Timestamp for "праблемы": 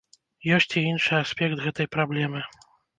1.99-2.47